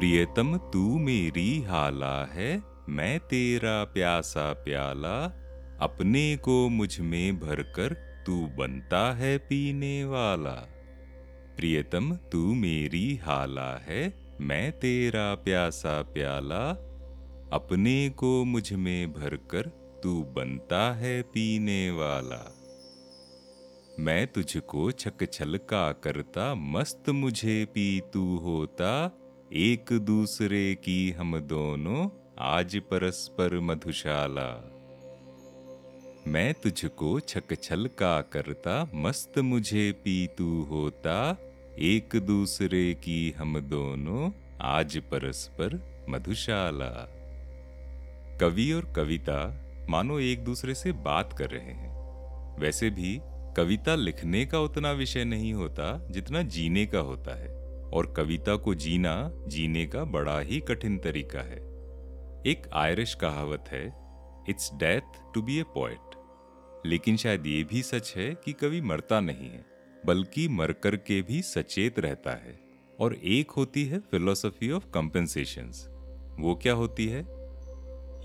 प्रियतम, 0.00 0.56
तू 0.56 0.98
मेरी 0.98 1.62
हाला 1.62 2.24
है, 2.24 2.62
मैं 2.88 3.20
तेरा 3.20 3.84
प्यासा 3.84 4.52
प्याला। 4.52 5.24
अपने 5.80 6.36
को 6.36 6.68
मुझमें 6.68 7.40
भरकर 7.40 8.22
तू 8.26 8.46
बनता 8.46 9.12
है 9.12 9.38
पीने 9.38 10.04
वाला। 10.04 10.68
प्रियतम, 11.56 12.14
तू 12.14 12.54
मेरी 12.54 13.16
हाला 13.16 13.78
है, 13.78 14.14
मैं 14.40 14.72
तेरा 14.72 15.34
प्यासा 15.34 16.02
प्याला। 16.02 16.70
अपने 17.52 18.10
को 18.10 18.44
मुझमें 18.44 19.12
भरकर 19.12 19.62
तू 20.02 20.22
बनता 20.22 20.92
है 20.92 21.22
पीने 21.22 21.90
वाला। 21.90 22.54
मैं 23.98 24.26
तुझको 24.26 24.90
छक 24.90 25.32
छलका 25.32 25.92
करता, 25.92 26.54
मस्त 26.54 27.10
मुझे 27.10 27.64
पी 27.64 28.02
तू 28.12 28.36
होता। 28.36 29.19
एक 29.52 29.92
दूसरे 29.92 30.74
की 30.74 31.10
हम 31.10 31.38
दोनों 31.38 32.08
आज 32.38 32.76
परस्पर 32.76 33.60
मधुशाला। 33.60 34.70
मैं 36.26 36.54
तुझको 36.54 37.20
छक 37.20 37.62
छल 37.62 37.86
का 37.86 38.20
करता, 38.20 38.90
मस्त 38.94 39.38
मुझे 39.38 39.92
पी 39.92 40.26
तू 40.26 40.62
होता, 40.62 41.38
एक 41.78 42.16
दूसरे 42.16 42.94
की 42.94 43.30
हम 43.30 43.60
दोनों 43.60 44.30
आज 44.60 44.98
परस्पर 44.98 46.04
मधुशाला। 46.08 47.08
कवि 48.40 48.72
और 48.72 48.92
कविता 48.96 49.66
मानो 49.90 50.18
एक 50.18 50.44
दूसरे 50.44 50.74
से 50.74 50.92
बात 50.92 51.38
कर 51.38 51.50
रहे 51.50 51.72
हैं। 51.72 51.90
वैसे 52.60 52.90
भी 52.90 53.20
कविता 53.56 53.94
लिखने 53.94 54.46
का 54.46 54.60
उतना 54.60 54.92
विषय 54.92 55.24
नहीं 55.24 55.54
होता 55.54 56.08
जितना 56.10 56.42
जीने 56.42 56.86
का 56.86 56.98
होता 56.98 57.38
है। 57.38 57.59
और 57.92 58.14
कविता 58.16 58.56
को 58.56 58.74
जीना 58.74 59.30
जीने 59.46 59.86
का 59.86 60.04
बड़ा 60.04 60.40
ही 60.40 60.60
कठिन 60.60 60.98
तरीका 60.98 61.40
है। 61.40 61.58
एक 62.46 62.70
आयरिश 62.72 63.14
कहावत 63.14 63.64
है 63.68 63.86
it's 64.48 64.70
death 64.74 65.34
to 65.34 65.42
be 65.42 65.58
a 65.58 65.62
poet 65.62 66.10
लेकिन 66.86 67.16
शायद 67.16 67.46
ये 67.46 67.64
भी 67.64 67.82
सच 67.82 68.14
है 68.16 68.34
कि 68.44 68.52
कवि 68.52 68.80
मरता 68.80 69.20
नहीं 69.20 69.50
है, 69.50 69.64
बल्कि 70.06 70.48
मरकर 70.48 70.96
के 70.96 71.22
भी 71.22 71.42
सचेत 71.42 71.98
रहता 71.98 72.30
है। 72.30 72.60
और 73.00 73.14
एक 73.14 73.50
होती 73.50 73.84
है 73.84 73.98
फिलोसफी 73.98 74.70
ऑफ़ 74.70 74.86
कंपेंसेशन 74.94 75.72
वो 76.40 76.54
क्या 76.54 76.72
होती 76.72 77.06
है? 77.06 77.20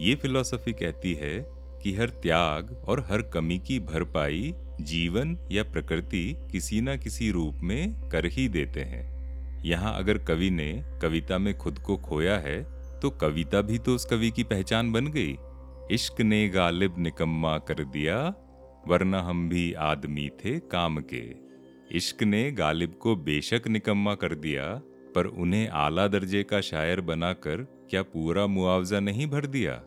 ये 0.00 0.14
फिलोसफी 0.14 0.72
कहती 0.72 1.14
है 1.14 1.46
कि 1.82 1.94
हर 1.94 2.08
त्याग 2.08 2.84
और 2.88 3.00
हर 3.00 3.22
कमी 3.22 3.58
की 3.58 3.80
भरपाई 3.80 4.54
जीवन 4.80 5.38
या 5.52 5.64
प्रकृति 5.64 6.36
किसी 6.52 6.80
न 6.80 6.96
किसी 6.96 7.30
रूप 7.30 7.54
में 7.54 8.08
कर 8.08 8.26
ही 8.26 8.48
देते 8.48 8.80
हैं। 8.80 9.13
यहाँ 9.64 9.94
अगर 9.98 10.18
कवि 10.18 10.50
ने 10.50 10.72
कविता 11.02 11.38
में 11.38 11.56
खुद 11.58 11.78
को 11.78 11.96
खोया 11.96 12.36
है 12.38 12.62
तो 13.00 13.10
कविता 13.10 13.60
भी 13.60 13.78
तो 13.78 13.94
उस 13.94 14.04
कवि 14.04 14.30
की 14.30 14.44
पहचान 14.44 14.92
बन 14.92 15.06
गई। 15.06 15.36
इश्क 15.90 16.20
ने 16.20 16.48
गालिब 16.48 16.94
निकम्मा 16.98 17.56
कर 17.58 17.84
दिया, 17.84 18.16
वरना 18.88 19.20
हम 19.20 19.48
भी 19.48 19.72
आदमी 19.72 20.28
थे 20.44 20.58
काम 20.58 20.98
के। 21.12 21.22
इश्क 21.96 22.22
ने 22.22 22.50
गालिब 22.52 22.98
को 23.02 23.14
बेशक 23.16 23.68
निकम्मा 23.68 24.14
कर 24.14 24.34
दिया, 24.34 24.64
पर 25.14 25.26
उन्हें 25.26 25.68
आला 25.68 26.06
दर्जे 26.08 26.42
का 26.42 26.60
शायर 26.60 27.00
बनाकर 27.00 27.66
क्या 27.90 28.02
पूरा 28.02 28.46
मुआवजा 28.46 29.00
नहीं 29.00 29.26
भर 29.26 29.46
दिया? 29.46 29.80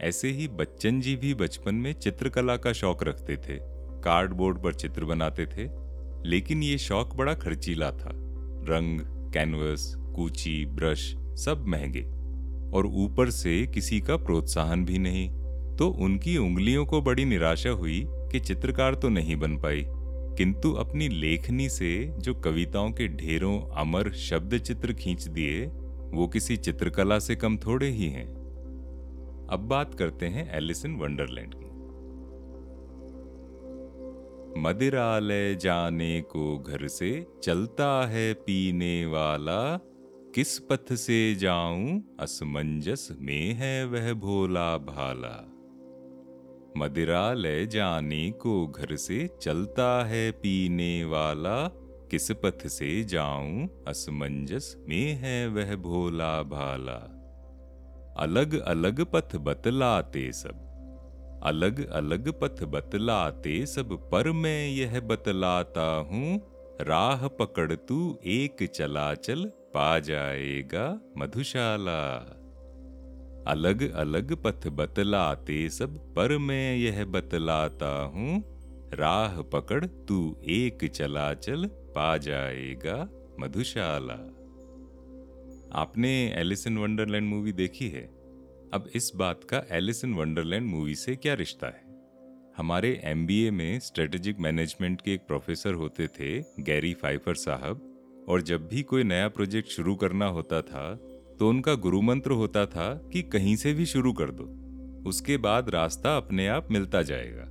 ऐसे 0.00 0.28
ही 0.28 0.48
बच्चन 0.48 1.00
जी 1.00 1.16
भी 1.16 1.34
बचपन 1.34 1.74
में 1.74 1.92
चित्रकला 1.92 2.56
का 2.56 2.72
शौक 2.72 3.02
रखते 3.02 3.36
थे, 3.36 3.58
कार्डबोर्ड 4.02 4.62
पर 4.62 4.74
चित्र 4.74 5.04
बनाते 5.04 5.46
थे, 5.46 5.68
लेकिन 6.28 6.62
ये 6.62 6.78
शौक 6.78 7.14
बड़ा 7.14 7.34
खर्चीला 7.34 7.90
था। 7.90 8.12
रंग 8.68 9.00
कैनवस 9.32 9.94
कूची 9.98 10.64
ब्रश 10.66 11.14
सब 11.16 11.64
महँगे। 11.66 12.02
और 12.76 12.86
ऊपर 12.86 13.30
से 13.30 13.66
किसी 13.66 14.00
का 14.00 14.16
प्रोत्साहन 14.16 14.84
भी 14.84 14.98
नहीं। 14.98 15.30
तो 15.76 15.88
उनकी 15.88 16.36
उंगलियों 16.36 16.86
को 16.86 17.02
बड़ी 17.02 17.24
निराशा 17.24 17.70
हुई 17.70 18.04
कि 18.08 18.40
चित्रकार 18.40 18.94
तो 18.94 19.08
नहीं 19.08 19.36
बन 19.36 19.56
पाई 19.56 19.84
किंतु 20.38 20.72
अपनी 20.72 21.08
लेखनी 21.08 21.68
से 21.68 22.14
जो 22.18 22.34
कविताओं 22.34 22.90
के 22.90 23.08
ढेरों 23.08 23.60
अमर 23.60 24.12
शब्द 24.12 24.58
चित्र 24.58 24.92
खींच 24.92 25.22
दिए, 25.22 25.66
वो 26.14 26.28
किसी 26.28 26.56
चित्रकला 26.56 27.18
से 27.18 27.36
कम 27.36 27.56
थोड़े 27.56 27.90
ही 27.90 28.06
हैं। 28.06 28.26
अब 29.50 29.60
बात 29.70 29.94
करते 29.94 30.26
हैं 30.26 30.56
एलिसन 30.56 30.92
वंडरलैंड 30.92 31.54
की। 31.54 31.63
मदिरालय 34.64 35.54
जाने 35.54 36.20
को 36.20 36.58
घर 36.58 36.88
से 36.88 37.26
चलता 37.42 38.06
है 38.06 38.34
पीने 38.34 39.06
वाला। 39.06 39.76
किस 40.34 40.58
पथ 40.58 40.94
से 40.94 41.34
जाऊँ, 41.34 42.16
असमंजस 42.20 43.08
में 43.20 43.52
है 43.52 43.84
वह 43.84 44.12
भोला 44.12 44.78
भाला। 44.78 45.50
मदिरालय 46.76 47.66
जाने 47.66 48.30
को 48.30 48.66
घर 48.66 48.96
से 48.96 49.30
चलता 49.42 50.04
है 50.04 50.30
पीने 50.30 51.04
वाला। 51.04 51.68
किस 52.10 52.32
पथ 52.32 52.66
से 52.66 53.04
जाऊँ, 53.04 53.84
असमंजस 53.88 54.76
में 54.88 55.12
है 55.12 55.48
वह 55.48 55.76
भोला 55.76 56.42
भाला। 56.42 57.10
अलग 58.18 58.60
अलग 58.60 59.04
पथ 59.04 59.36
बतलाते 59.36 60.32
सब। 60.32 60.73
अलग 61.46 61.88
अलग 61.88 62.28
पथ 62.32 62.62
बतलाते 62.64 63.66
सब 63.66 64.10
पर 64.10 64.30
मैं 64.32 64.68
यह 64.68 65.00
बतलाता 65.00 65.86
हूँ। 66.10 66.40
राह 66.80 67.26
पकड़ 67.28 67.72
तू 67.72 68.18
एक 68.26 68.70
चला 68.74 69.14
चल 69.14 69.44
पा 69.44 69.98
जाएगा 69.98 71.00
मधुशाला। 71.18 72.00
अलग 73.48 73.90
अलग 73.92 74.34
पथ 74.42 74.68
बतलाते 74.68 75.68
सब 75.70 75.98
पर 76.14 76.38
मैं 76.38 76.76
यह 76.76 77.04
बतलाता 77.04 78.02
हूँ। 78.04 78.42
राह 78.94 79.40
पकड़ 79.42 79.84
तू 79.86 80.36
एक 80.44 80.84
चला 80.90 81.34
चल 81.34 81.66
पा 81.66 82.16
जाएगा 82.16 83.08
मधुशाला। 83.40 84.14
आपने 85.80 86.32
एलिसन 86.36 86.78
वंडरलैंड 86.78 87.28
मूवी 87.28 87.52
देखी 87.52 87.88
है? 87.88 88.13
अब 88.74 88.88
इस 88.94 89.10
बात 89.16 89.40
का 89.44 89.62
एलिस 89.70 90.04
इन 90.04 90.14
वंडरलैंड 90.14 90.66
मूवी 90.66 90.94
से 90.94 91.14
क्या 91.16 91.34
रिश्ता 91.34 91.66
है? 91.66 91.82
हमारे 92.56 92.88
एमबीए 93.04 93.50
में 93.50 93.78
स्ट्रेटेजिक 93.80 94.38
मैनेजमेंट 94.38 95.00
के 95.00 95.12
एक 95.12 95.20
प्रोफेसर 95.20 95.74
होते 95.74 96.06
थे 96.06 96.62
गैरी 96.62 96.92
फाइफर 96.94 97.34
साहब, 97.34 98.24
और 98.28 98.42
जब 98.42 98.66
भी 98.68 98.82
कोई 98.82 99.02
नया 99.02 99.28
प्रोजेक्ट 99.28 99.68
शुरू 99.68 99.94
करना 99.94 100.26
होता 100.26 100.60
था 100.62 100.94
तो 101.38 101.48
उनका 101.48 101.74
गुरु 101.74 102.00
मंत्र 102.02 102.30
होता 102.30 102.64
था 102.66 102.88
कि 103.12 103.22
कहीं 103.22 103.54
से 103.56 103.72
भी 103.74 103.86
शुरू 103.86 104.12
कर 104.12 104.30
दो। 104.30 104.44
उसके 105.08 105.36
बाद 105.36 105.70
रास्ता 105.70 106.16
अपने 106.16 106.46
आप 106.46 106.70
मिलता 106.70 107.02
जाएगा। 107.02 107.44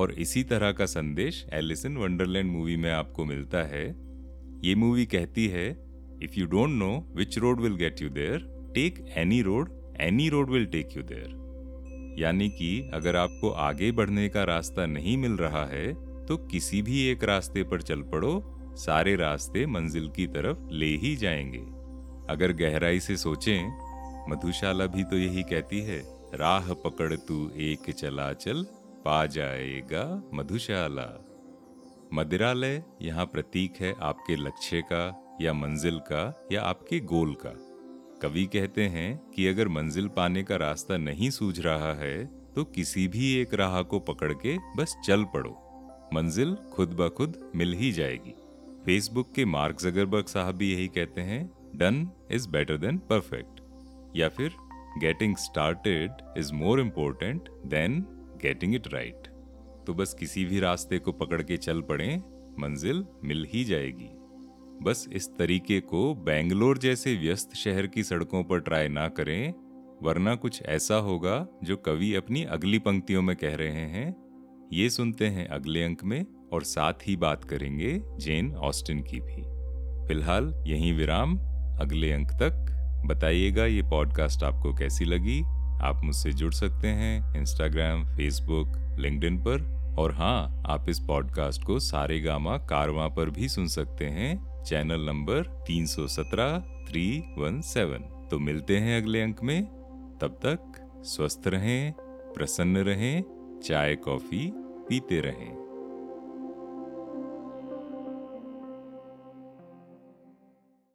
और 0.00 0.12
इसी 0.12 0.42
तरह 0.44 0.72
का 0.72 0.86
संदेश 0.86 1.44
एलिस 1.52 1.84
इन 1.86 1.96
वंडरलैंड 1.96 2.50
मूवी 2.50 2.76
में 2.76 2.90
आपको 2.90 3.24
मिलता 3.24 3.62
है। 3.64 3.86
ये 4.64 4.74
मूवी 4.74 5.06
कहती 5.06 5.46
है 5.48 5.68
if 6.22 6.34
you 6.34 6.46
don't 6.46 6.70
know 6.70 6.90
which 7.16 7.38
road 7.38 7.60
will 7.60 7.76
get 7.76 8.02
you 8.02 8.08
there 8.08 8.50
take 8.74 9.04
any 9.16 9.40
road 9.42 9.80
any 10.02 10.28
road 10.28 10.50
will 10.50 10.66
take 10.66 10.96
you 10.96 11.02
there 11.02 11.40
यानी 12.18 12.48
कि 12.48 12.90
अगर 12.94 13.16
आपको 13.16 13.50
आगे 13.50 13.92
बढ़ने 13.92 14.28
का 14.28 14.44
रास्ता 14.44 14.86
नहीं 14.86 15.16
मिल 15.16 15.32
रहा 15.32 15.64
है 15.66 15.92
तो 16.26 16.36
किसी 16.36 16.82
भी 16.82 17.06
एक 17.06 17.24
रास्ते 17.24 17.62
पर 17.62 17.82
चल 17.82 18.02
पड़ो, 18.02 18.42
सारे 18.76 19.16
रास्ते 19.16 19.66
मंजिल 19.66 20.08
की 20.08 20.26
तरफ़ 20.26 20.68
ले 20.70 20.86
ही 20.86 21.16
जाएँगे। 21.16 21.62
अगर 22.32 22.52
गहराई 22.52 23.00
से 23.00 23.16
सोचें, 23.16 24.30
मधुशाला 24.30 24.86
भी 24.86 25.04
तो 25.04 25.16
यही 25.16 25.42
कहती 25.42 25.80
है, 25.80 26.02
राह 26.34 26.72
पकड़ 26.74 27.14
तू, 27.14 27.50
एक 27.56 27.90
चला 27.90 28.32
चल, 28.32 28.62
पा 29.04 29.26
जाएगा 29.26 30.30
मधुशाला। 30.34 31.08
मदिरालय 32.14 32.82
यहाँ 33.02 33.26
प्रतीक 33.26 33.72
है 33.80 33.94
आपके 34.00 34.36
लक्ष्य 34.36 34.82
का 34.82 35.36
या 35.40 35.52
मंजिल 35.52 35.98
का 35.98 36.48
या 36.52 36.62
आपके 36.62 37.00
गोल 37.00 37.34
का। 37.34 37.71
कवि 38.22 38.44
कहते 38.46 38.82
हैं 38.88 39.16
कि 39.30 39.46
अगर 39.46 39.68
मंजिल 39.68 40.08
पाने 40.08 40.42
का 40.42 40.56
रास्ता 40.56 40.96
नहीं 40.96 41.30
सूझ 41.30 41.58
रहा 41.60 41.92
है 41.94 42.24
तो 42.54 42.64
किसी 42.64 43.06
भी 43.08 43.32
एक 43.34 43.54
राह 43.54 43.80
को 43.82 43.98
पकड़ 44.00 44.32
के 44.32 44.56
बस 44.76 44.96
चल 45.04 45.24
पड़ो। 45.24 45.50
मंजिल 46.14 46.54
खुद 46.72 46.92
ब 46.92 47.08
खुद 47.08 47.38
मिल 47.56 47.72
ही 47.74 47.90
जाएगी। 47.92 48.34
फेसबुक 48.86 49.32
के 49.34 49.44
मार्क 49.44 49.80
जगरबर्ग 49.80 50.26
साहब 50.26 50.54
भी 50.54 50.72
यही 50.72 50.88
कहते 50.88 51.20
हैं 51.20 51.44
done 51.76 52.08
is 52.30 52.48
better 52.48 52.76
than 52.76 52.98
perfect 53.10 53.60
या 54.16 54.28
फिर 54.28 54.54
getting 54.98 55.36
started 55.36 56.10
is 56.38 56.52
more 56.52 56.80
important 56.80 57.48
than 57.66 58.00
getting 58.42 58.74
it 58.74 58.92
right 58.94 59.28
तो 59.86 59.94
बस 59.94 60.14
किसी 60.14 60.44
भी 60.44 60.60
रास्ते 60.60 60.98
को 60.98 61.12
पकड़ 61.12 61.42
के 61.42 61.56
चल 61.56 61.80
पड़े, 61.80 62.16
मंजिल 62.58 63.04
मिल 63.24 63.46
ही 63.52 63.64
जाएगी। 63.64 64.10
बस 64.82 65.08
इस 65.12 65.28
तरीके 65.38 65.80
को 65.80 66.14
बेंगलोर 66.14 66.78
जैसे 66.78 67.14
व्यस्त 67.16 67.54
शहर 67.54 67.86
की 67.86 68.02
सड़कों 68.02 68.44
पर 68.44 68.60
ट्राई 68.60 68.88
ना 68.88 69.08
करें, 69.08 69.54
वरना 70.02 70.34
कुछ 70.34 70.62
ऐसा 70.62 70.94
होगा 70.94 71.46
जो 71.64 71.76
कवि 71.76 72.14
अपनी 72.14 72.44
अगली 72.44 72.78
पंक्तियों 72.78 73.22
में 73.22 73.36
कह 73.36 73.54
रहे 73.54 73.70
हैं। 73.70 74.16
ये 74.72 74.90
सुनते 74.90 75.26
हैं 75.26 75.48
अगले 75.48 75.82
अंक 75.82 76.04
में 76.04 76.26
और 76.52 76.62
साथ 76.62 76.92
ही 76.92 77.16
बात 77.16 77.44
करेंगे 77.44 78.02
जेन 78.18 78.54
ऑस्टिन 78.54 79.02
की 79.02 79.20
भी। 79.20 79.62
फ़िलहाल 80.08 80.64
यहीं 80.66 80.92
विराम, 80.92 81.38
अगले 81.80 82.12
अंक 82.12 82.30
तक। 82.30 82.78
बताइएगा 83.06 83.66
ये 83.66 83.82
पॉडकास्ट 83.82 84.42
आपको 84.42 84.74
कैसी 84.74 85.04
लगी? 85.04 85.42
आप 85.82 86.00
मुझसे 86.04 86.32
जुड़ 86.32 86.54
सकते 86.54 86.88
हैं 86.88 87.34
इंस्टाग्राम 87.40 88.04
फेसबुक 88.04 88.96
लिंक्डइन 89.00 89.38
पर। 89.38 89.82
और 89.98 90.12
हाँ 90.12 90.62
आप 90.66 90.86
इस 90.88 90.98
पॉडकास्ट 91.00 91.64
को 91.64 91.78
सारे 91.78 92.20
गामा 92.20 92.58
कारवा 92.58 93.08
पर 93.08 93.30
भी 93.30 93.48
सुन 93.48 93.66
सकते 93.66 94.04
हैं। 94.04 94.51
चैनल 94.66 95.00
नंबर 95.00 95.64
317 95.66 96.58
317 96.88 98.30
तो 98.30 98.38
मिलते 98.38 98.76
हैं 98.76 99.02
अगले 99.02 99.20
अंक 99.20 99.42
में। 99.42 99.66
तब 100.20 100.40
तक 100.46 100.88
स्वस्थ 101.04 101.42
रहें, 101.46 101.92
प्रसन्न 102.34 102.76
रहें, 102.76 103.24
चाय, 103.64 103.96
कॉफ़ी 103.96 104.52
पीते 104.56 105.20
रहें। 105.20 105.61